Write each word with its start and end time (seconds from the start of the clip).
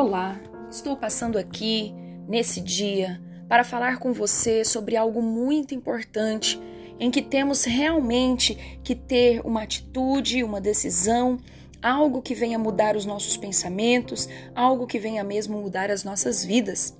Olá, 0.00 0.40
estou 0.70 0.96
passando 0.96 1.36
aqui 1.36 1.94
nesse 2.26 2.58
dia 2.58 3.20
para 3.46 3.62
falar 3.62 3.98
com 3.98 4.14
você 4.14 4.64
sobre 4.64 4.96
algo 4.96 5.20
muito 5.20 5.74
importante 5.74 6.58
em 6.98 7.10
que 7.10 7.20
temos 7.20 7.64
realmente 7.64 8.80
que 8.82 8.94
ter 8.94 9.42
uma 9.44 9.62
atitude, 9.62 10.42
uma 10.42 10.58
decisão, 10.58 11.38
algo 11.82 12.22
que 12.22 12.34
venha 12.34 12.58
mudar 12.58 12.96
os 12.96 13.04
nossos 13.04 13.36
pensamentos, 13.36 14.26
algo 14.54 14.86
que 14.86 14.98
venha 14.98 15.22
mesmo 15.22 15.60
mudar 15.60 15.90
as 15.90 16.02
nossas 16.02 16.42
vidas. 16.42 16.96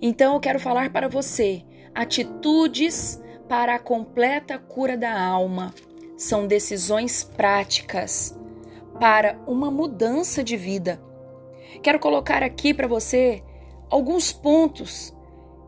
Então 0.00 0.34
eu 0.34 0.40
quero 0.40 0.60
falar 0.60 0.92
para 0.92 1.08
você 1.08 1.64
atitudes 1.92 3.20
para 3.48 3.74
a 3.74 3.80
completa 3.80 4.56
cura 4.56 4.96
da 4.96 5.20
alma. 5.20 5.74
São 6.16 6.46
decisões 6.46 7.24
práticas 7.24 8.38
para 9.00 9.36
uma 9.48 9.68
mudança 9.68 10.44
de 10.44 10.56
vida. 10.56 11.07
Quero 11.82 11.98
colocar 11.98 12.42
aqui 12.42 12.74
para 12.74 12.86
você 12.86 13.42
alguns 13.90 14.32
pontos 14.32 15.14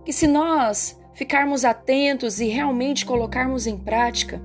que, 0.05 0.13
se 0.13 0.27
nós 0.27 1.01
ficarmos 1.15 1.65
atentos 1.65 2.41
e 2.41 2.49
realmente 2.49 3.05
colocarmos 3.05 3.67
em 3.67 3.77
prática, 3.77 4.41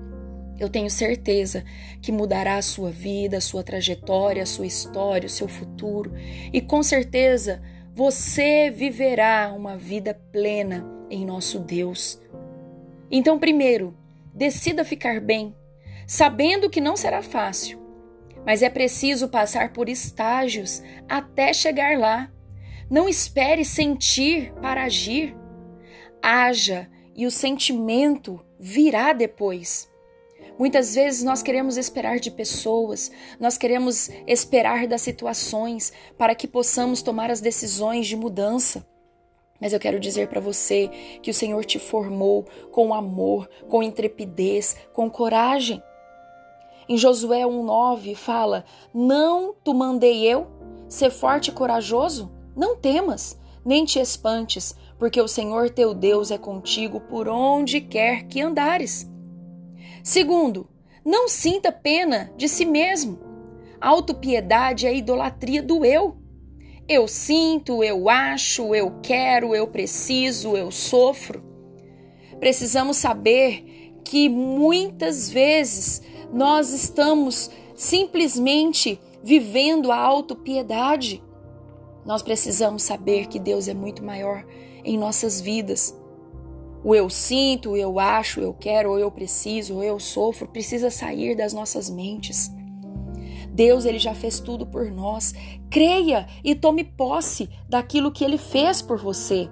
eu 0.59 0.69
tenho 0.69 0.89
certeza 0.89 1.65
que 2.01 2.11
mudará 2.11 2.57
a 2.57 2.61
sua 2.61 2.89
vida, 2.89 3.37
a 3.37 3.41
sua 3.41 3.63
trajetória, 3.63 4.43
a 4.43 4.45
sua 4.45 4.65
história, 4.65 5.27
o 5.27 5.29
seu 5.29 5.47
futuro 5.47 6.13
e 6.53 6.61
com 6.61 6.81
certeza 6.81 7.61
você 7.93 8.69
viverá 8.69 9.53
uma 9.55 9.77
vida 9.77 10.13
plena 10.31 10.85
em 11.09 11.25
nosso 11.25 11.59
Deus. 11.59 12.21
Então, 13.09 13.39
primeiro, 13.39 13.95
decida 14.33 14.83
ficar 14.83 15.21
bem, 15.21 15.55
sabendo 16.07 16.69
que 16.69 16.81
não 16.81 16.97
será 16.97 17.21
fácil, 17.21 17.79
mas 18.45 18.61
é 18.61 18.69
preciso 18.69 19.27
passar 19.27 19.73
por 19.73 19.89
estágios 19.89 20.83
até 21.09 21.51
chegar 21.51 21.97
lá. 21.97 22.31
Não 22.89 23.09
espere 23.09 23.65
sentir 23.65 24.53
para 24.61 24.83
agir. 24.83 25.35
Haja 26.21 26.89
e 27.15 27.25
o 27.25 27.31
sentimento 27.31 28.39
virá 28.59 29.13
depois. 29.13 29.89
Muitas 30.57 30.95
vezes 30.95 31.23
nós 31.23 31.41
queremos 31.41 31.75
esperar 31.75 32.19
de 32.19 32.31
pessoas, 32.31 33.11
nós 33.39 33.57
queremos 33.57 34.09
esperar 34.25 34.87
das 34.87 35.01
situações 35.01 35.91
para 36.17 36.33
que 36.33 36.47
possamos 36.47 37.01
tomar 37.01 37.29
as 37.29 37.41
decisões 37.41 38.07
de 38.07 38.15
mudança. 38.15 38.85
Mas 39.59 39.73
eu 39.73 39.79
quero 39.79 39.99
dizer 39.99 40.27
para 40.27 40.39
você 40.39 40.89
que 41.21 41.31
o 41.31 41.33
Senhor 41.33 41.63
te 41.65 41.79
formou 41.79 42.45
com 42.71 42.93
amor, 42.93 43.49
com 43.67 43.83
intrepidez, 43.83 44.77
com 44.93 45.09
coragem. 45.09 45.81
Em 46.87 46.97
Josué 46.97 47.41
1,9 47.41 48.15
fala: 48.15 48.63
Não 48.93 49.55
tu 49.63 49.73
mandei 49.73 50.23
eu 50.23 50.47
ser 50.87 51.09
forte 51.09 51.49
e 51.49 51.53
corajoso? 51.53 52.31
Não 52.55 52.75
temas, 52.75 53.39
nem 53.65 53.83
te 53.83 53.99
espantes, 53.99 54.75
porque 54.99 55.19
o 55.19 55.27
Senhor 55.27 55.69
teu 55.69 55.93
Deus 55.93 56.29
é 56.31 56.37
contigo 56.37 57.01
por 57.01 57.27
onde 57.27 57.81
quer 57.81 58.23
que 58.23 58.39
andares. 58.39 59.09
Segundo, 60.03 60.69
não 61.03 61.27
sinta 61.27 61.71
pena 61.71 62.31
de 62.37 62.47
si 62.47 62.65
mesmo. 62.65 63.19
Autopiedade 63.81 64.85
é 64.85 64.89
a 64.89 64.93
idolatria 64.93 65.61
do 65.61 65.83
eu. 65.83 66.17
Eu 66.87 67.07
sinto, 67.07 67.83
eu 67.83 68.07
acho, 68.07 68.75
eu 68.75 68.99
quero, 69.01 69.55
eu 69.55 69.67
preciso, 69.67 70.55
eu 70.55 70.69
sofro. 70.69 71.43
Precisamos 72.39 72.97
saber 72.97 73.93
que 74.05 74.29
muitas 74.29 75.29
vezes 75.29 76.01
nós 76.31 76.71
estamos 76.71 77.49
simplesmente 77.75 78.99
vivendo 79.21 79.91
a 79.91 79.97
autopiedade. 79.97 81.21
Nós 82.05 82.21
precisamos 82.21 82.83
saber 82.83 83.25
que 83.25 83.39
Deus 83.39 83.67
é 83.67 83.73
muito 83.73 84.03
maior 84.03 84.45
em 84.83 84.97
nossas 84.97 85.41
vidas. 85.41 85.97
O 86.83 86.93
eu 86.93 87.09
sinto, 87.09 87.71
o 87.71 87.77
eu 87.77 87.99
acho, 87.99 88.39
eu 88.39 88.53
quero, 88.53 88.91
ou 88.91 88.99
eu 88.99 89.09
preciso, 89.09 89.75
ou 89.75 89.83
eu 89.83 89.99
sofro, 89.99 90.47
precisa 90.47 90.91
sair 90.91 91.35
das 91.35 91.51
nossas 91.51 91.89
mentes. 91.89 92.51
Deus 93.49 93.85
ele 93.85 93.97
já 93.97 94.13
fez 94.13 94.39
tudo 94.39 94.67
por 94.67 94.91
nós. 94.91 95.33
Creia 95.71 96.27
e 96.43 96.53
tome 96.53 96.83
posse 96.83 97.49
daquilo 97.67 98.11
que 98.11 98.23
ele 98.23 98.37
fez 98.37 98.83
por 98.83 98.99
você. 98.99 99.49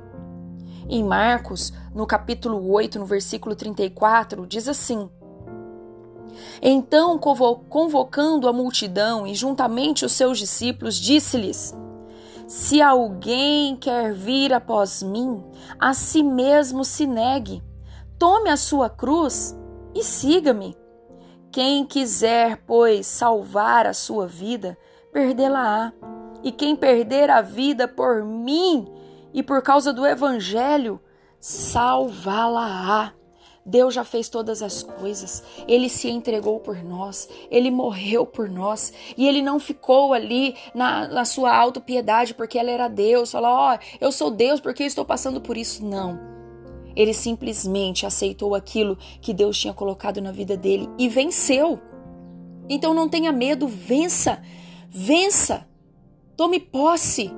Em 0.89 1.03
Marcos, 1.03 1.71
no 1.93 2.05
capítulo 2.05 2.71
8, 2.71 2.99
no 2.99 3.05
versículo 3.05 3.55
34, 3.55 4.45
diz 4.45 4.67
assim: 4.67 5.09
então, 6.61 7.17
convocando 7.17 8.47
a 8.47 8.53
multidão 8.53 9.27
e 9.27 9.35
juntamente 9.35 10.05
os 10.05 10.13
seus 10.13 10.39
discípulos, 10.39 10.95
disse-lhes: 10.95 11.75
Se 12.47 12.81
alguém 12.81 13.75
quer 13.75 14.13
vir 14.13 14.53
após 14.53 15.03
mim, 15.03 15.43
a 15.79 15.93
si 15.93 16.23
mesmo 16.23 16.83
se 16.83 17.05
negue, 17.05 17.63
tome 18.17 18.49
a 18.49 18.57
sua 18.57 18.89
cruz 18.89 19.55
e 19.93 20.03
siga-me. 20.03 20.75
Quem 21.51 21.85
quiser, 21.85 22.63
pois, 22.65 23.05
salvar 23.05 23.85
a 23.85 23.93
sua 23.93 24.25
vida, 24.25 24.77
perdê-la-á. 25.11 25.93
E 26.43 26.51
quem 26.51 26.75
perder 26.75 27.29
a 27.29 27.41
vida 27.41 27.87
por 27.87 28.23
mim 28.25 28.85
e 29.33 29.41
por 29.41 29.61
causa 29.61 29.91
do 29.91 30.05
evangelho, 30.05 31.01
salvá-la-á. 31.39 33.13
Deus 33.65 33.93
já 33.93 34.03
fez 34.03 34.27
todas 34.27 34.61
as 34.61 34.83
coisas, 34.83 35.41
ele 35.67 35.87
se 35.87 36.09
entregou 36.09 36.59
por 36.59 36.83
nós, 36.83 37.29
ele 37.49 37.71
morreu 37.71 38.25
por 38.25 38.49
nós 38.49 38.91
e 39.17 39.25
ele 39.25 39.41
não 39.41 39.57
ficou 39.57 40.13
ali 40.13 40.53
na, 40.75 41.07
na 41.07 41.23
sua 41.23 41.55
autopiedade 41.55 42.33
porque 42.33 42.59
ela 42.59 42.69
era 42.69 42.89
Deus, 42.89 43.31
falou: 43.31 43.51
Ó, 43.51 43.73
oh, 43.73 43.79
eu 44.01 44.11
sou 44.11 44.29
Deus 44.29 44.59
porque 44.59 44.83
eu 44.83 44.87
estou 44.87 45.05
passando 45.05 45.39
por 45.39 45.55
isso. 45.55 45.85
Não. 45.85 46.19
Ele 46.95 47.13
simplesmente 47.13 48.05
aceitou 48.05 48.53
aquilo 48.53 48.97
que 49.21 49.33
Deus 49.33 49.57
tinha 49.57 49.73
colocado 49.73 50.21
na 50.21 50.31
vida 50.31 50.57
dele 50.57 50.89
e 50.97 51.07
venceu. 51.07 51.79
Então 52.69 52.93
não 52.93 53.09
tenha 53.09 53.31
medo, 53.31 53.67
vença, 53.67 54.41
vença, 54.89 55.67
tome 56.35 56.59
posse, 56.59 57.31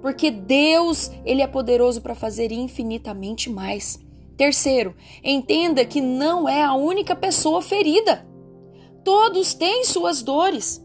porque 0.00 0.30
Deus, 0.30 1.10
ele 1.24 1.42
é 1.42 1.46
poderoso 1.46 2.00
para 2.00 2.14
fazer 2.14 2.52
infinitamente 2.52 3.50
mais. 3.50 3.98
Terceiro, 4.36 4.94
entenda 5.22 5.84
que 5.84 6.00
não 6.00 6.48
é 6.48 6.62
a 6.62 6.74
única 6.74 7.14
pessoa 7.14 7.60
ferida. 7.60 8.26
Todos 9.04 9.54
têm 9.54 9.84
suas 9.84 10.22
dores. 10.22 10.82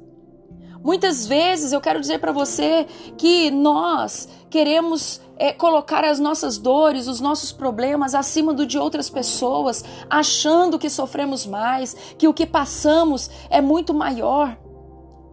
Muitas 0.83 1.25
vezes 1.25 1.71
eu 1.71 1.81
quero 1.81 1.99
dizer 1.99 2.19
para 2.19 2.31
você 2.31 2.85
que 3.17 3.49
nós 3.49 4.27
queremos 4.49 5.21
é, 5.37 5.51
colocar 5.51 6.03
as 6.03 6.19
nossas 6.19 6.57
dores, 6.57 7.07
os 7.07 7.19
nossos 7.19 7.51
problemas 7.51 8.13
acima 8.13 8.53
do 8.53 8.65
de 8.65 8.77
outras 8.77 9.09
pessoas, 9.09 9.83
achando 10.09 10.77
que 10.77 10.89
sofremos 10.89 11.45
mais, 11.45 11.95
que 12.17 12.27
o 12.27 12.33
que 12.33 12.45
passamos 12.45 13.29
é 13.49 13.61
muito 13.61 13.93
maior. 13.93 14.57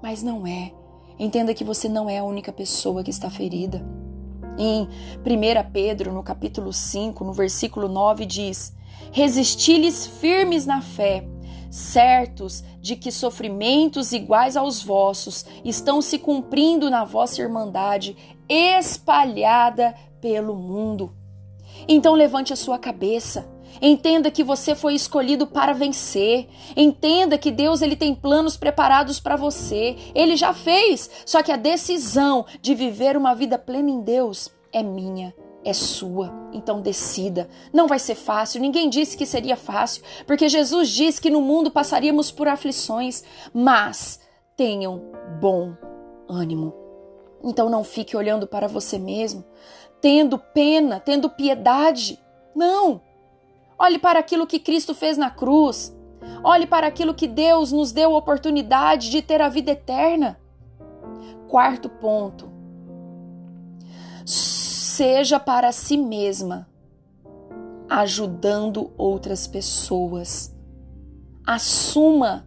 Mas 0.03 0.23
não 0.23 0.47
é. 0.47 0.73
Entenda 1.19 1.55
que 1.55 1.65
você 1.65 1.89
não 1.89 2.09
é 2.09 2.19
a 2.19 2.25
única 2.25 2.53
pessoa 2.53 3.03
que 3.03 3.11
está 3.11 3.31
ferida. 3.31 3.85
Em 4.59 4.83
1 4.83 5.71
Pedro, 5.73 6.13
no 6.13 6.23
capítulo 6.23 6.73
5, 6.73 7.25
no 7.25 7.33
versículo 7.33 7.89
9, 7.89 8.27
diz: 8.27 8.75
Resisti-lhes 9.11 10.07
firmes 10.07 10.67
na 10.67 10.81
fé, 10.81 11.27
certos 11.71 12.63
de 12.81 12.97
que 12.97 13.11
sofrimentos 13.11 14.13
iguais 14.13 14.57
aos 14.57 14.83
vossos 14.83 15.45
estão 15.65 16.03
se 16.03 16.19
cumprindo 16.19 16.91
na 16.91 17.05
vossa 17.05 17.41
irmandade, 17.41 18.17
espalhada 18.49 19.95
pelo 20.21 20.55
mundo. 20.55 21.13
Então 21.89 22.15
levante 22.15 22.53
a 22.53 22.57
sua 22.57 22.79
cabeça. 22.79 23.52
Entenda 23.81 24.31
que 24.31 24.45
você 24.45 24.75
foi 24.75 24.95
escolhido 24.95 25.47
para 25.47 25.73
vencer. 25.73 26.49
Entenda 26.77 27.39
que 27.39 27.51
Deus 27.51 27.83
ele 27.83 27.97
tem 27.97 28.15
planos 28.15 28.57
preparados 28.57 29.19
para 29.19 29.37
você. 29.37 29.97
Ele 30.15 30.37
já 30.37 30.53
fez. 30.53 31.11
Só 31.25 31.43
que 31.43 31.53
a 31.53 31.57
decisão 31.57 32.45
de 32.61 32.75
viver 32.75 33.17
uma 33.17 33.35
vida 33.35 33.59
plena 33.59 33.91
em 33.91 34.03
Deus 34.03 34.51
é 34.73 34.83
minha, 34.83 35.35
é 35.65 35.73
sua. 35.73 36.33
Então 36.53 36.81
decida. 36.81 37.49
Não 37.73 37.87
vai 37.87 37.99
ser 37.99 38.15
fácil. 38.15 38.61
Ninguém 38.61 38.89
disse 38.89 39.17
que 39.17 39.27
seria 39.27 39.57
fácil, 39.57 40.03
porque 40.27 40.49
Jesus 40.49 40.89
disse 40.89 41.21
que 41.21 41.31
no 41.31 41.41
mundo 41.41 41.71
passaríamos 41.71 42.31
por 42.31 42.49
aflições, 42.49 43.25
mas 43.53 44.21
tenham 44.57 45.03
bom 45.41 45.75
ânimo. 46.29 46.75
Então 47.45 47.69
não 47.69 47.83
fique 47.83 48.17
olhando 48.17 48.47
para 48.47 48.69
você 48.69 48.99
mesmo, 48.99 49.45
tendo 50.01 50.39
pena, 50.39 51.01
tendo 51.01 51.29
piedade. 51.29 52.19
Não! 52.55 53.01
Olhe 53.79 53.99
para 53.99 54.19
aquilo 54.19 54.47
que 54.47 54.59
Cristo 54.59 54.95
fez 54.95 55.17
na 55.17 55.31
cruz. 55.31 55.97
Olhe 56.45 56.67
para 56.67 56.87
aquilo 56.87 57.15
que 57.15 57.27
Deus 57.27 57.73
nos 57.73 57.93
deu 57.93 58.13
oportunidade 58.13 59.11
de 59.11 59.23
ter 59.23 59.41
a 59.41 59.49
vida 59.49 59.73
eterna. 59.73 60.39
Quarto 61.49 61.89
ponto. 61.89 62.51
Seja 64.25 65.41
para 65.41 65.73
si 65.73 65.97
mesma, 65.97 66.69
ajudando 67.89 68.93
outras 68.97 69.47
pessoas. 69.47 70.55
Assuma 71.47 72.47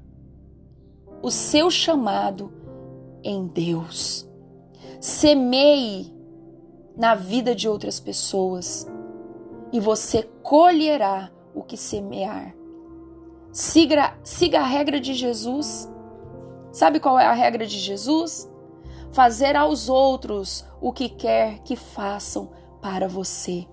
o 1.21 1.30
seu 1.30 1.69
chamado 1.69 2.54
em 3.24 3.48
Deus. 3.48 4.30
Semeie 5.01 6.13
na 6.95 7.13
vida 7.13 7.54
de 7.54 7.68
outras 7.68 8.00
pessoas 8.00 8.88
e 9.75 9.80
você 9.81 10.24
colherá 10.42 11.30
o 11.54 11.62
que 11.62 11.75
semear. 11.75 12.56
Siga, 13.51 14.18
siga 14.24 14.62
a 14.62 14.66
regra 14.66 15.01
de 15.01 15.13
Jesus. 15.13 15.92
Sabe 16.72 16.98
qual 16.98 17.19
é 17.19 17.25
a 17.25 17.33
regra 17.33 17.68
de 17.68 17.77
Jesus? 17.77 18.50
Fazer 19.12 19.57
aos 19.57 19.89
outros 19.89 20.66
o 20.80 20.94
que 20.94 21.10
quer 21.10 21.60
que 21.60 21.75
façam 21.75 22.51
para 22.81 23.10
você. 23.10 23.68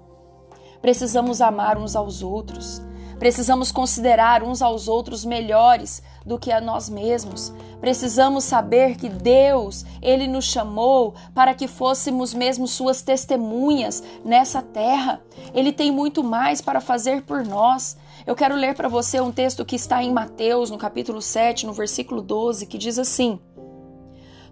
Precisamos 0.81 1.41
amar 1.41 1.79
uns 1.79 1.95
aos 1.95 2.21
outros. 2.21 2.83
Precisamos 3.23 3.71
considerar 3.71 4.43
uns 4.43 4.61
aos 4.61 4.89
outros 4.89 5.25
melhores 5.25 6.03
do 6.27 6.41
que 6.41 6.51
a 6.51 6.61
nós 6.61 6.91
mesmos. 6.91 7.53
Precisamos 7.81 8.43
saber 8.43 8.97
que 8.97 9.09
Deus, 9.09 9.85
ele 10.03 10.27
nos 10.27 10.45
chamou 10.45 11.15
para 11.33 11.55
que 11.55 11.69
fôssemos 11.69 12.35
mesmo 12.35 12.67
suas 12.67 13.01
testemunhas 13.01 14.03
nessa 14.25 14.61
terra. 14.61 15.23
Ele 15.55 15.71
tem 15.73 15.93
muito 15.93 16.25
mais 16.25 16.61
para 16.61 16.81
fazer 16.81 17.23
por 17.23 17.47
nós. 17.47 17.97
Eu 18.27 18.35
quero 18.35 18.57
ler 18.57 18.75
para 18.75 18.89
você 18.89 19.21
um 19.21 19.31
texto 19.31 19.65
que 19.65 19.77
está 19.77 20.03
em 20.03 20.13
Mateus, 20.13 20.69
no 20.69 20.77
capítulo 20.77 21.23
7, 21.23 21.65
no 21.65 21.73
versículo 21.73 22.23
12, 22.23 22.67
que 22.67 22.77
diz 22.77 22.99
assim: 22.99 23.39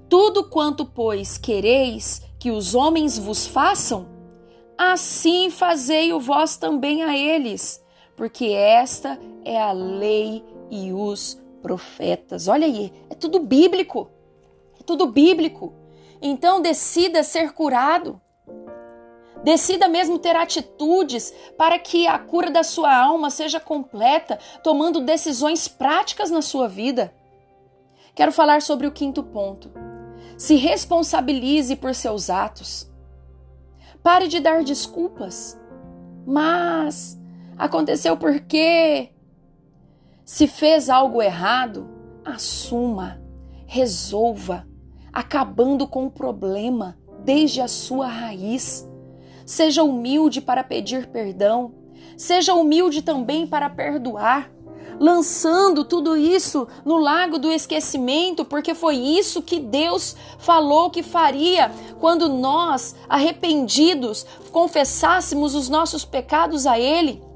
Tudo 0.09 0.45
quanto, 0.45 0.85
pois, 0.85 1.37
quereis 1.37 2.23
que 2.39 2.53
os 2.53 2.77
homens 2.77 3.19
vos 3.19 3.49
façam, 3.49 4.07
assim 4.79 5.51
fazei-o 5.51 6.21
vós 6.21 6.57
também 6.57 7.03
a 7.03 7.19
eles 7.19 7.83
porque 8.21 8.49
esta 8.49 9.19
é 9.47 9.59
a 9.59 9.73
lei 9.73 10.45
e 10.71 10.93
os 10.93 11.41
profetas. 11.63 12.49
Olha 12.49 12.67
aí, 12.67 12.93
é 13.09 13.15
tudo 13.15 13.41
bíblico. 13.41 14.11
É 14.79 14.83
tudo 14.83 15.07
bíblico. 15.07 15.73
Então 16.21 16.61
decida 16.61 17.23
ser 17.23 17.53
curado. 17.53 18.21
Decida 19.43 19.89
mesmo 19.89 20.19
ter 20.19 20.37
atitudes 20.37 21.33
para 21.57 21.79
que 21.79 22.07
a 22.07 22.19
cura 22.19 22.51
da 22.51 22.63
sua 22.63 22.95
alma 22.95 23.31
seja 23.31 23.59
completa, 23.59 24.39
tomando 24.63 25.01
decisões 25.01 25.67
práticas 25.67 26.31
na 26.31 26.43
sua 26.43 26.69
vida. 26.69 27.15
Quero 28.15 28.33
falar 28.33 28.61
sobre 28.61 28.87
o 28.87 28.93
quinto 28.93 29.23
ponto. 29.23 29.73
Se 30.37 30.57
responsabilize 30.57 31.75
por 31.75 31.95
seus 31.95 32.29
atos. 32.29 32.87
Pare 34.03 34.29
de 34.29 34.41
dar 34.41 34.63
desculpas. 34.63 35.59
Mas 36.27 37.19
Aconteceu 37.61 38.17
porque 38.17 39.11
se 40.25 40.47
fez 40.47 40.89
algo 40.89 41.21
errado, 41.21 41.91
assuma, 42.25 43.21
resolva, 43.67 44.67
acabando 45.13 45.87
com 45.87 46.07
o 46.07 46.11
problema 46.11 46.97
desde 47.23 47.61
a 47.61 47.69
sua 47.69 48.07
raiz. 48.07 48.89
Seja 49.45 49.83
humilde 49.83 50.41
para 50.41 50.65
pedir 50.65 51.09
perdão, 51.09 51.75
seja 52.17 52.55
humilde 52.55 53.03
também 53.03 53.47
para 53.47 53.69
perdoar 53.69 54.51
lançando 54.99 55.83
tudo 55.83 56.15
isso 56.15 56.69
no 56.85 56.99
lago 56.99 57.39
do 57.39 57.51
esquecimento, 57.51 58.45
porque 58.45 58.75
foi 58.75 58.97
isso 58.97 59.41
que 59.41 59.59
Deus 59.59 60.15
falou 60.39 60.91
que 60.91 61.03
faria 61.03 61.73
quando 61.99 62.29
nós, 62.29 62.95
arrependidos, 63.09 64.27
confessássemos 64.53 65.55
os 65.55 65.71
nossos 65.71 66.05
pecados 66.05 66.67
a 66.67 66.79
Ele 66.79 67.30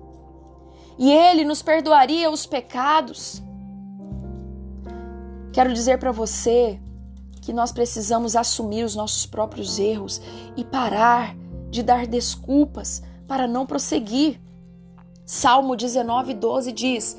e 0.99 1.11
Ele 1.11 1.45
nos 1.45 1.63
perdoaria 1.63 2.31
os 2.31 2.47
pecados. 2.47 3.43
Quero 5.53 5.73
dizer 5.73 5.99
para 5.99 6.13
você 6.13 6.81
que 7.41 7.53
nós 7.53 7.73
precisamos 7.73 8.35
assumir 8.35 8.85
os 8.85 8.97
nossos 8.97 9.27
próprios 9.27 9.79
erros 9.79 10.21
e 10.57 10.65
parar 10.65 11.37
de 11.71 11.83
dar 11.83 12.07
desculpas 12.07 13.03
para 13.27 13.47
não 13.47 13.67
prosseguir. 13.67 14.41
Salmo 15.27 15.77
19, 15.77 16.35
12 16.35 16.73
diz: 16.73 17.17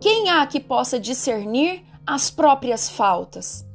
Quem 0.00 0.28
há 0.30 0.46
que 0.46 0.60
possa 0.60 0.98
discernir 0.98 1.84
as 2.06 2.30
próprias 2.30 2.88
faltas? 2.88 3.66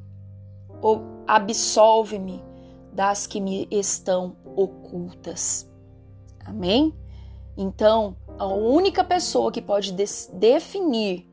Ou 0.82 1.02
absolve-me 1.28 2.44
das 2.92 3.26
que 3.28 3.42
me 3.42 3.68
estão 3.72 4.36
ocultas. 4.56 5.70
Amém? 6.46 6.94
Então, 7.58 8.16
a 8.38 8.46
única 8.46 9.04
pessoa 9.04 9.52
que 9.52 9.62
pode 9.62 9.92
definir 10.34 11.30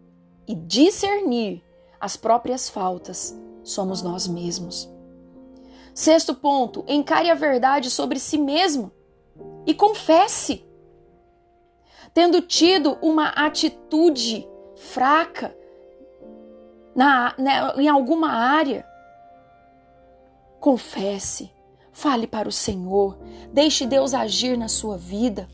e 0.47 0.55
discernir 0.55 1.63
as 2.01 2.17
próprias 2.17 2.69
faltas 2.69 3.39
somos 3.63 4.03
nós 4.03 4.27
mesmos. 4.27 4.91
Sexto 5.95 6.35
ponto, 6.35 6.85
encare 6.89 7.31
a 7.31 7.35
verdade 7.35 7.91
sobre 7.91 8.19
si 8.19 8.39
mesmo 8.39 8.91
e 9.67 9.75
confesse. 9.75 10.65
Tendo 12.15 12.41
tido 12.43 12.99
uma 13.01 13.29
atitude 13.29 14.47
fraca 14.77 15.57
na, 16.95 17.35
na, 17.39 17.75
em 17.77 17.89
alguma 17.89 18.31
área, 18.33 18.87
confesse, 20.61 21.51
fale 21.91 22.27
para 22.27 22.49
o 22.49 22.53
Senhor, 22.53 23.19
deixe 23.53 23.87
Deus 23.87 24.15
agir 24.15 24.57
na 24.57 24.69
sua 24.69 24.97
vida. 24.97 25.49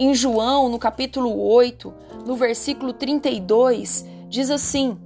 Em 0.00 0.14
João, 0.14 0.68
no 0.68 0.78
capítulo 0.78 1.42
8, 1.42 1.92
no 2.24 2.36
versículo 2.36 2.92
32, 2.92 4.06
diz 4.28 4.48
assim: 4.48 4.96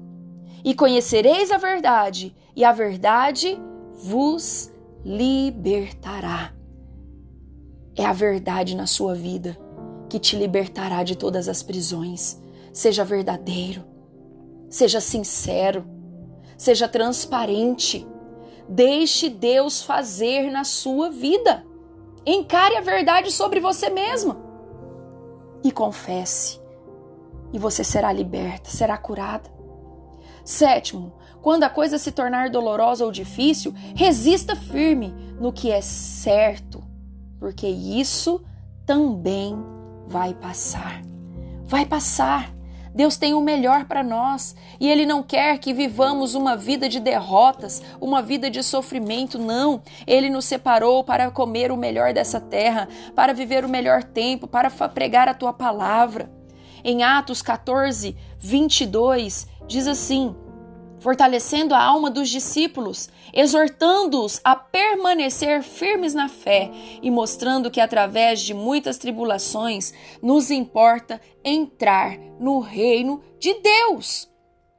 E 0.62 0.74
conhecereis 0.74 1.50
a 1.50 1.56
verdade, 1.56 2.36
e 2.54 2.62
a 2.62 2.72
verdade 2.72 3.58
vos 4.04 4.70
libertará. 5.02 6.52
É 7.96 8.04
a 8.04 8.12
verdade 8.12 8.76
na 8.76 8.86
sua 8.86 9.14
vida 9.14 9.58
que 10.10 10.18
te 10.18 10.36
libertará 10.36 11.02
de 11.02 11.16
todas 11.16 11.48
as 11.48 11.62
prisões. 11.62 12.38
Seja 12.70 13.02
verdadeiro, 13.02 13.82
seja 14.68 15.00
sincero, 15.00 15.86
seja 16.54 16.86
transparente. 16.86 18.06
Deixe 18.68 19.30
Deus 19.30 19.82
fazer 19.82 20.50
na 20.50 20.64
sua 20.64 21.08
vida. 21.08 21.64
Encare 22.26 22.76
a 22.76 22.82
verdade 22.82 23.32
sobre 23.32 23.58
você 23.58 23.88
mesmo 23.88 24.41
e 25.62 25.70
confesse, 25.70 26.60
e 27.52 27.58
você 27.58 27.84
será 27.84 28.12
liberta, 28.12 28.70
será 28.70 28.96
curada. 28.96 29.50
Sétimo, 30.44 31.12
quando 31.40 31.64
a 31.64 31.70
coisa 31.70 31.98
se 31.98 32.12
tornar 32.12 32.50
dolorosa 32.50 33.04
ou 33.04 33.12
difícil, 33.12 33.74
resista 33.94 34.56
firme 34.56 35.14
no 35.40 35.52
que 35.52 35.70
é 35.70 35.80
certo, 35.80 36.82
porque 37.38 37.66
isso 37.66 38.40
também 38.86 39.56
vai 40.06 40.34
passar. 40.34 41.02
Vai 41.66 41.86
passar. 41.86 42.52
Deus 42.94 43.16
tem 43.16 43.32
o 43.32 43.40
melhor 43.40 43.86
para 43.86 44.02
nós 44.02 44.54
e 44.78 44.88
Ele 44.88 45.06
não 45.06 45.22
quer 45.22 45.58
que 45.58 45.72
vivamos 45.72 46.34
uma 46.34 46.56
vida 46.56 46.88
de 46.88 47.00
derrotas, 47.00 47.82
uma 48.00 48.20
vida 48.20 48.50
de 48.50 48.62
sofrimento, 48.62 49.38
não. 49.38 49.82
Ele 50.06 50.28
nos 50.28 50.44
separou 50.44 51.02
para 51.02 51.30
comer 51.30 51.72
o 51.72 51.76
melhor 51.76 52.12
dessa 52.12 52.40
terra, 52.40 52.88
para 53.14 53.32
viver 53.32 53.64
o 53.64 53.68
melhor 53.68 54.02
tempo, 54.02 54.46
para 54.46 54.70
pregar 54.70 55.28
a 55.28 55.34
tua 55.34 55.52
palavra. 55.52 56.30
Em 56.84 57.02
Atos 57.02 57.40
14, 57.40 58.16
22, 58.38 59.46
diz 59.66 59.86
assim: 59.86 60.34
fortalecendo 61.02 61.74
a 61.74 61.82
alma 61.82 62.08
dos 62.08 62.28
discípulos, 62.30 63.08
exortando-os 63.34 64.40
a 64.44 64.54
permanecer 64.54 65.62
firmes 65.62 66.14
na 66.14 66.28
fé 66.28 66.70
e 67.02 67.10
mostrando 67.10 67.70
que 67.70 67.80
através 67.80 68.40
de 68.40 68.54
muitas 68.54 68.98
tribulações 68.98 69.92
nos 70.22 70.50
importa 70.50 71.20
entrar 71.44 72.16
no 72.38 72.60
reino 72.60 73.20
de 73.40 73.52
Deus. 73.54 74.30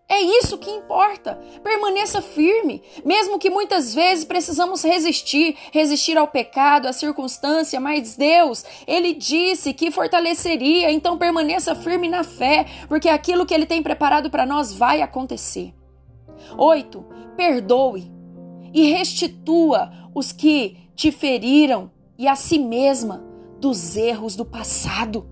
É 0.08 0.22
isso 0.22 0.58
que 0.58 0.70
importa. 0.70 1.40
Permaneça 1.64 2.22
firme, 2.22 2.84
mesmo 3.04 3.40
que 3.40 3.50
muitas 3.50 3.94
vezes 3.94 4.24
precisamos 4.24 4.84
resistir, 4.84 5.58
resistir 5.72 6.18
ao 6.18 6.28
pecado, 6.28 6.88
à 6.88 6.94
circunstância, 6.94 7.80
mas 7.80 8.16
Deus, 8.16 8.64
ele 8.86 9.14
disse 9.14 9.74
que 9.74 9.92
fortaleceria, 9.92 10.92
então 10.92 11.18
permaneça 11.18 11.74
firme 11.74 12.08
na 12.08 12.24
fé, 12.24 12.66
porque 12.88 13.10
aquilo 13.10 13.46
que 13.46 13.54
ele 13.54 13.66
tem 13.66 13.82
preparado 13.82 14.30
para 14.30 14.46
nós 14.46 14.74
vai 14.74 15.02
acontecer. 15.02 15.74
8. 16.58 17.06
Perdoe 17.36 18.12
e 18.74 18.92
restitua 18.92 19.92
os 20.14 20.32
que 20.32 20.78
te 20.96 21.12
feriram 21.12 21.92
e 22.18 22.28
a 22.28 22.36
si 22.36 22.60
mesma 22.60 23.24
dos 23.60 23.96
erros 23.96 24.36
do 24.36 24.46
passado. 24.46 25.30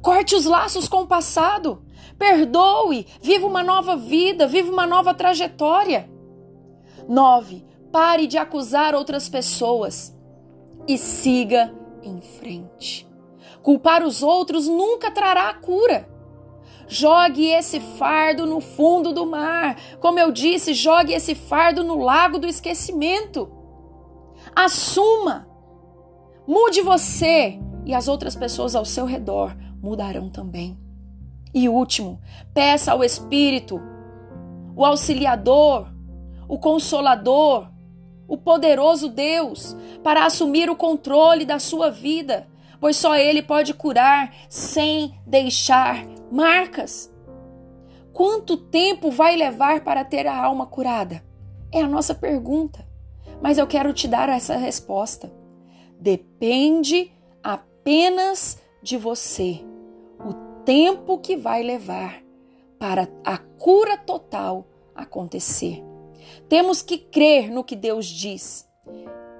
Corte 0.00 0.34
os 0.34 0.44
laços 0.44 0.88
com 0.88 1.02
o 1.02 1.06
passado. 1.06 1.84
Perdoe, 2.18 3.06
viva 3.20 3.46
uma 3.46 3.62
nova 3.62 3.96
vida, 3.96 4.46
viva 4.46 4.70
uma 4.70 4.86
nova 4.86 5.14
trajetória. 5.14 6.10
9. 7.08 7.64
Pare 7.90 8.26
de 8.26 8.38
acusar 8.38 8.94
outras 8.94 9.28
pessoas 9.28 10.16
e 10.86 10.96
siga 10.96 11.74
em 12.02 12.20
frente. 12.20 13.08
Culpar 13.62 14.04
os 14.04 14.22
outros 14.22 14.66
nunca 14.66 15.10
trará 15.10 15.48
a 15.48 15.54
cura. 15.54 16.08
Jogue 16.86 17.46
esse 17.46 17.80
fardo 17.80 18.46
no 18.46 18.60
fundo 18.60 19.12
do 19.12 19.26
mar. 19.26 19.76
Como 20.00 20.18
eu 20.18 20.30
disse, 20.30 20.74
jogue 20.74 21.12
esse 21.12 21.34
fardo 21.34 21.82
no 21.82 21.96
lago 21.96 22.38
do 22.38 22.46
esquecimento. 22.46 23.50
Assuma. 24.54 25.48
Mude 26.46 26.82
você 26.82 27.58
e 27.84 27.94
as 27.94 28.08
outras 28.08 28.36
pessoas 28.36 28.74
ao 28.74 28.84
seu 28.84 29.06
redor 29.06 29.56
mudarão 29.82 30.28
também. 30.28 30.78
E 31.54 31.68
último, 31.68 32.20
peça 32.54 32.92
ao 32.92 33.04
Espírito, 33.04 33.80
o 34.74 34.84
auxiliador, 34.84 35.88
o 36.48 36.58
consolador, 36.58 37.68
o 38.26 38.38
poderoso 38.38 39.08
Deus, 39.08 39.76
para 40.02 40.24
assumir 40.24 40.70
o 40.70 40.76
controle 40.76 41.44
da 41.44 41.58
sua 41.58 41.90
vida, 41.90 42.46
pois 42.80 42.96
só 42.96 43.14
Ele 43.14 43.42
pode 43.42 43.74
curar 43.74 44.32
sem 44.48 45.14
deixar 45.26 46.06
marcas. 46.32 47.12
Quanto 48.12 48.56
tempo 48.56 49.10
vai 49.10 49.36
levar 49.36 49.84
para 49.84 50.04
ter 50.04 50.26
a 50.26 50.36
alma 50.36 50.66
curada? 50.66 51.22
É 51.70 51.82
a 51.82 51.88
nossa 51.88 52.14
pergunta. 52.14 52.86
Mas 53.40 53.58
eu 53.58 53.66
quero 53.66 53.92
te 53.92 54.08
dar 54.08 54.28
essa 54.28 54.56
resposta. 54.56 55.32
Depende 56.00 57.12
apenas 57.42 58.60
de 58.82 58.96
você 58.96 59.60
o 60.18 60.32
tempo 60.64 61.18
que 61.18 61.36
vai 61.36 61.62
levar 61.62 62.22
para 62.78 63.08
a 63.24 63.36
cura 63.36 63.96
total 63.96 64.66
acontecer. 64.94 65.82
Temos 66.48 66.82
que 66.82 66.98
crer 66.98 67.50
no 67.50 67.64
que 67.64 67.76
Deus 67.76 68.06
diz, 68.06 68.68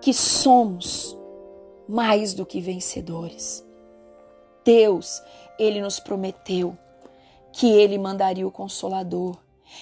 que 0.01 0.13
somos 0.13 1.19
mais 1.89 2.35
do 2.35 2.45
que 2.45 2.61
vencedores. 2.61 3.67
Deus, 4.65 5.23
ele 5.63 5.81
nos 5.81 6.01
prometeu 6.01 6.77
que 7.53 7.71
ele 7.71 7.99
mandaria 7.99 8.47
o 8.47 8.51
consolador 8.51 9.37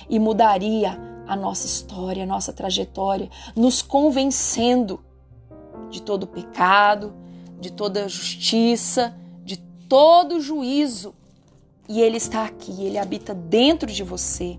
e 0.09 0.19
mudaria 0.19 0.99
a 1.27 1.37
nossa 1.37 1.67
história, 1.67 2.25
a 2.25 2.27
nossa 2.27 2.53
trajetória, 2.53 3.31
nos 3.57 3.83
convencendo 3.83 5.03
de 5.89 6.03
todo 6.03 6.27
pecado, 6.27 7.15
de 7.61 7.73
toda 7.73 8.09
justiça, 8.09 9.17
de 9.45 9.57
todo 9.89 10.41
juízo. 10.41 11.15
E 11.89 12.01
ele 12.01 12.17
está 12.17 12.45
aqui, 12.45 12.85
ele 12.85 12.99
habita 12.99 13.35
dentro 13.35 13.91
de 13.91 14.03
você. 14.03 14.59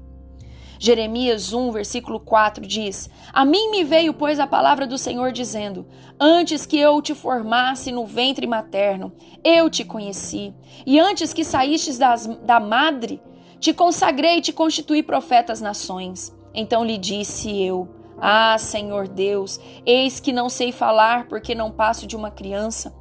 Jeremias 0.83 1.53
1, 1.53 1.71
versículo 1.71 2.19
4 2.19 2.65
diz: 2.65 3.07
A 3.31 3.45
mim 3.45 3.69
me 3.69 3.83
veio, 3.83 4.15
pois, 4.15 4.39
a 4.39 4.47
palavra 4.47 4.87
do 4.87 4.97
Senhor 4.97 5.31
dizendo: 5.31 5.85
Antes 6.19 6.65
que 6.65 6.75
eu 6.75 6.99
te 7.03 7.13
formasse 7.13 7.91
no 7.91 8.03
ventre 8.03 8.47
materno, 8.47 9.13
eu 9.43 9.69
te 9.69 9.85
conheci, 9.85 10.55
e 10.83 10.99
antes 10.99 11.33
que 11.33 11.43
saístes 11.43 11.99
das, 11.99 12.25
da 12.25 12.59
madre, 12.59 13.21
te 13.59 13.71
consagrei 13.75 14.39
e 14.39 14.41
te 14.41 14.51
constituí 14.51 15.03
profeta 15.03 15.53
às 15.53 15.61
nações. 15.61 16.35
Então 16.51 16.83
lhe 16.83 16.97
disse 16.97 17.61
eu: 17.61 17.87
Ah, 18.19 18.57
Senhor 18.57 19.07
Deus, 19.07 19.59
eis 19.85 20.19
que 20.19 20.33
não 20.33 20.49
sei 20.49 20.71
falar, 20.71 21.27
porque 21.27 21.53
não 21.53 21.69
passo 21.69 22.07
de 22.07 22.15
uma 22.15 22.31
criança. 22.31 22.91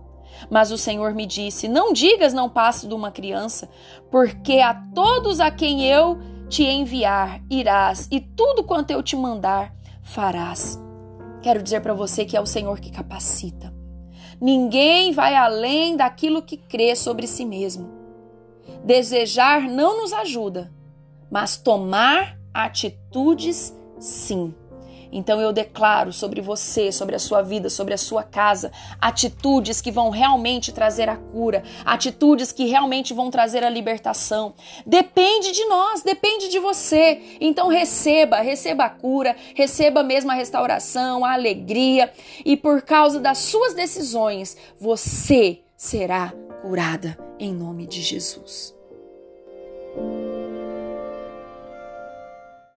Mas 0.51 0.71
o 0.71 0.77
Senhor 0.77 1.15
me 1.15 1.25
disse: 1.25 1.67
Não 1.67 1.95
digas 1.95 2.35
não 2.35 2.51
passo 2.51 2.87
de 2.87 2.93
uma 2.93 3.11
criança, 3.11 3.71
porque 4.11 4.59
a 4.59 4.75
todos 4.75 5.41
a 5.41 5.51
quem 5.51 5.87
eu 5.87 6.19
te 6.51 6.65
enviar, 6.65 7.41
irás, 7.49 8.09
e 8.11 8.21
tudo 8.21 8.65
quanto 8.65 8.91
eu 8.91 9.03
te 9.05 9.15
mandar, 9.15 9.73
farás. 10.03 10.83
Quero 11.41 11.63
dizer 11.63 11.81
para 11.81 11.95
você 11.95 12.25
que 12.25 12.37
é 12.37 12.41
o 12.41 12.47
Senhor 12.47 12.81
que 12.81 12.91
capacita. 12.91 13.73
Ninguém 14.41 15.13
vai 15.13 15.37
além 15.37 15.97
daquilo 15.97 16.43
que 16.43 16.57
crê 16.57 16.97
sobre 16.97 17.29
si 17.29 17.45
mesmo. 17.45 17.89
Desejar 18.85 19.63
não 19.63 20.03
nos 20.03 20.13
ajuda, 20.13 20.73
mas 21.31 21.57
tomar 21.57 22.37
atitudes, 22.53 23.73
sim. 24.01 24.53
Então 25.13 25.41
eu 25.41 25.53
declaro 25.53 26.13
sobre 26.13 26.41
você, 26.41 26.93
sobre 26.93 27.17
a 27.17 27.19
sua 27.19 27.43
vida, 27.43 27.69
sobre 27.69 27.95
a 27.95 27.99
sua 27.99 28.23
casa, 28.23 28.71
atitudes 29.01 29.81
que 29.81 29.91
vão 29.91 30.11
realmente 30.11 30.73
trazer 30.73 31.09
a 31.09 31.17
cura, 31.17 31.63
atitudes 31.85 32.53
que 32.53 32.67
realmente 32.67 33.13
vão 33.13 33.31
trazer 33.31 33.65
a 33.65 33.71
libertação. 33.71 34.55
Depende 34.87 35.53
de 35.53 35.65
nós, 35.67 36.03
depende 36.03 36.49
de 36.49 36.59
você. 36.59 37.37
Então 37.41 37.69
receba, 37.69 38.41
receba 38.41 38.85
a 38.85 38.91
cura, 38.91 39.37
receba 39.55 40.03
mesmo 40.03 40.31
a 40.31 40.35
restauração, 40.35 41.25
a 41.25 41.33
alegria, 41.33 42.13
e 42.45 42.57
por 42.57 42.83
causa 42.83 43.21
das 43.21 43.39
suas 43.39 43.75
decisões, 43.75 44.57
você 44.79 45.61
será 45.77 46.33
curada 46.63 47.19
em 47.39 47.55
nome 47.55 47.87
de 47.87 48.03
Jesus. 48.03 48.80